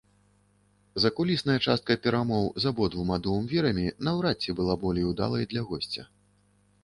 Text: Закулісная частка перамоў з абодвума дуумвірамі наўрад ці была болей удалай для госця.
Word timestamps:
Закулісная 1.03 1.57
частка 1.65 1.97
перамоў 2.05 2.45
з 2.63 2.71
абодвума 2.71 3.15
дуумвірамі 3.27 3.85
наўрад 4.07 4.37
ці 4.47 4.55
была 4.61 4.75
болей 4.87 5.05
удалай 5.11 5.43
для 5.55 5.61
госця. 5.69 6.03